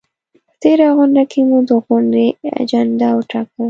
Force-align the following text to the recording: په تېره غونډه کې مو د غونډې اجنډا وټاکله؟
په 0.47 0.53
تېره 0.61 0.87
غونډه 0.97 1.23
کې 1.31 1.39
مو 1.49 1.57
د 1.69 1.71
غونډې 1.87 2.25
اجنډا 2.61 3.09
وټاکله؟ 3.15 3.59